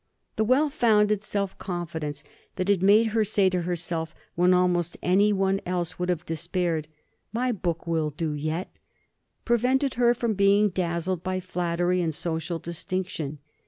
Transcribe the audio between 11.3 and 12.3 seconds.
flattery and